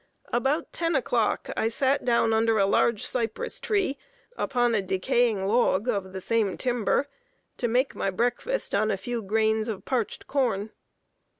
About 0.33 0.73
ten 0.73 0.95
o'clock 0.95 1.51
I 1.55 1.67
sat 1.67 2.03
down 2.03 2.33
under 2.33 2.57
a 2.57 2.65
large 2.65 3.05
cypress 3.05 3.59
tree, 3.59 3.99
upon 4.35 4.73
a 4.73 4.81
decaying 4.81 5.45
log 5.45 5.87
of 5.87 6.11
the 6.11 6.21
same 6.21 6.57
timber, 6.57 7.07
to 7.57 7.67
make 7.67 7.93
my 7.93 8.09
breakfast 8.09 8.73
on 8.73 8.89
a 8.89 8.97
few 8.97 9.21
grains 9.21 9.67
of 9.67 9.85
parched 9.85 10.25
corn. 10.25 10.71